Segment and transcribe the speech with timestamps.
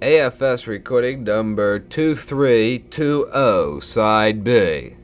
[0.00, 4.94] AFS recording number 2320, side B.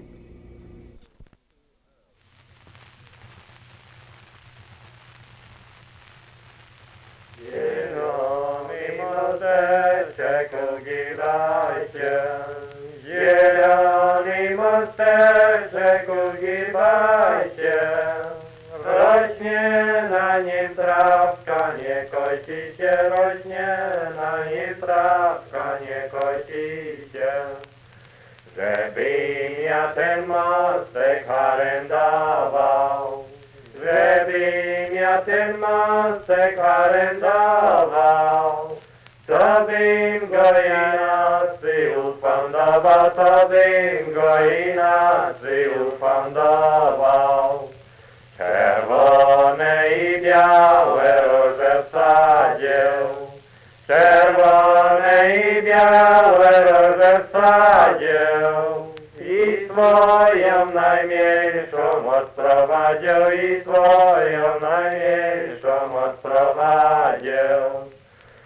[20.85, 23.79] trawka, nie kości się, rośnie
[24.17, 27.33] na nim trawka, nie kości się.
[28.57, 29.11] Żeby
[29.65, 33.25] ja ten mostek harendował,
[33.85, 38.69] Żebym ja ten mostek harendował,
[39.27, 47.69] to bym go inaczej ufundował, to bym go inaczej ufundował.
[48.39, 52.97] Czerwone i białe róże wsadził,
[53.87, 58.85] czerwone i białe róże wsadził.
[59.21, 67.65] I swoją najmniejszą odprowadził, i swoją najmniejszą odprowadził.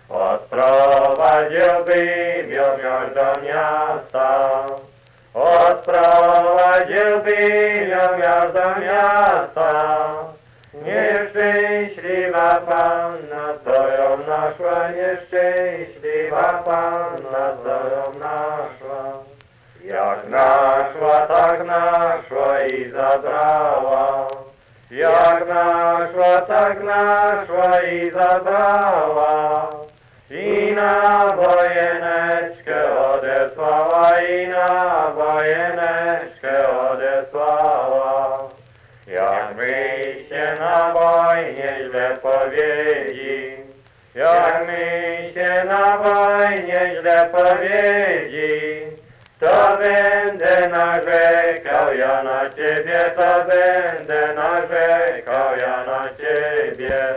[0.08, 4.64] Odprowadziłbym ją już do miasta,
[5.34, 10.08] odprowadziłbym ją już do miasta.
[10.98, 19.28] Nieszczęśliwa panna, co ją naszła, nieszczęśliwa panna, co ją naszła.
[19.84, 24.28] Jak naszła, tak naszła i zabrała.
[24.90, 29.70] Jak naszła, tak naszła i zabrała.
[30.30, 36.67] I na wojeneczkę odesłała, i na wojeneczkę
[40.58, 43.16] na wojnie źle powiedzi,
[44.14, 48.98] jak my się na wojnie źle powiedzi,
[49.40, 57.14] to będę narzekał ja na ciebie, to będę narzekał ja na ciebie.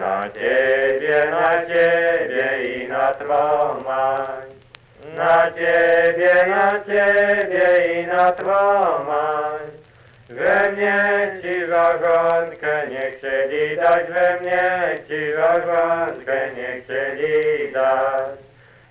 [0.00, 4.50] Na ciebie, na ciebie i na twą mać.
[5.16, 8.20] Na ciebie, na ciebie i na.
[10.30, 18.38] We mnie ci zarządkę nie chcieli dać, we mnie ci zarządkę nie chcieli dać.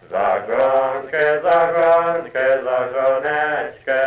[0.10, 4.02] Zarządkę, zarządkę, zarządeczkę.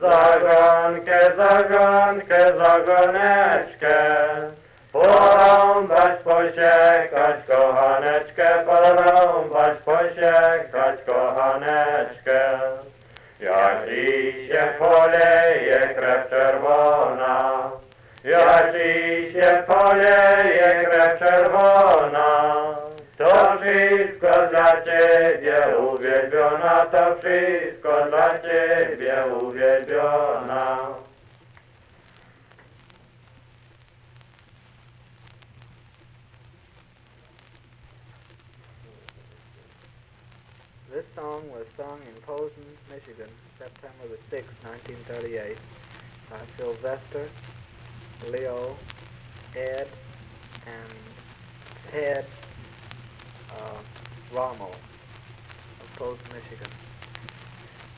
[0.00, 3.94] Zarządkę, zarządkę, zarządeczkę.
[4.92, 12.58] Porąbać, posiekać, kochaneczkę, porąbać, posiekać, kochaneczkę.
[13.42, 13.86] Jak
[14.48, 17.70] się poleje krew czerwona,
[18.24, 18.72] jak
[19.32, 22.54] się poleje krew czerwona,
[23.18, 29.51] to wszystko dla Ciebie uwielbiona, to wszystko dla Ciebie uwielbiona.
[41.02, 45.56] This song was sung in Posen, Michigan, September the 6th, 1938,
[46.30, 47.28] by Sylvester,
[48.30, 48.76] Leo,
[49.56, 49.88] Ed,
[50.64, 50.94] and
[51.90, 52.24] Ted
[53.50, 53.78] uh,
[54.32, 54.70] Rommel
[55.80, 56.70] of Posen, Michigan,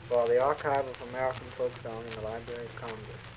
[0.09, 3.34] for the Archive of American Folk Song in the Library of Congress.